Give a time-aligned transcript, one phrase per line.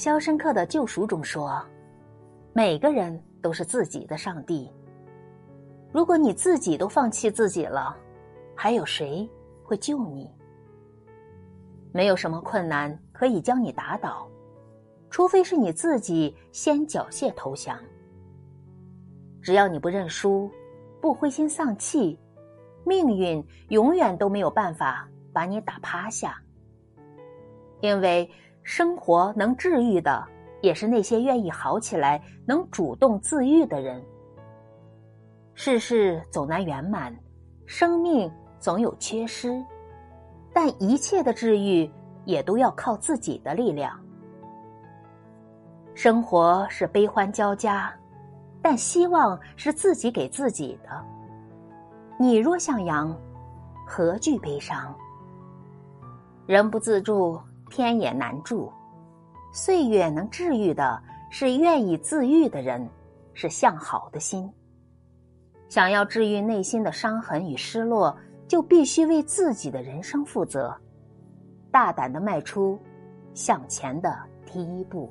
[0.00, 1.62] 肖申克的救赎》中说
[2.56, 4.72] ：“每个人都是自己的上帝。
[5.92, 7.94] 如果你自己都放弃自己了，
[8.56, 9.28] 还有谁
[9.62, 10.34] 会救你？
[11.92, 14.26] 没有什么困难可以将你打倒，
[15.10, 17.78] 除非是你自己先缴械投降。
[19.42, 20.50] 只要你不认输，
[20.98, 22.18] 不灰心丧气，
[22.86, 26.40] 命运永远都没有办法把你打趴下，
[27.82, 28.26] 因为。”
[28.62, 30.24] 生活能治愈的，
[30.60, 34.02] 也是那些愿意好起来、能主动自愈的人。
[35.54, 37.14] 世事总难圆满，
[37.66, 39.62] 生命总有缺失，
[40.52, 41.90] 但一切的治愈
[42.24, 43.98] 也都要靠自己的力量。
[45.94, 47.92] 生活是悲欢交加，
[48.62, 51.04] 但希望是自己给自己的。
[52.18, 53.14] 你若向阳，
[53.86, 54.94] 何惧悲伤？
[56.46, 57.38] 人不自助。
[57.70, 58.70] 天也难住，
[59.52, 62.86] 岁月能治愈的是愿意自愈的人，
[63.32, 64.52] 是向好的心。
[65.68, 68.14] 想要治愈内心的伤痕与失落，
[68.48, 70.76] 就必须为自己的人生负责，
[71.70, 72.78] 大胆的迈出
[73.32, 75.10] 向前的第一步。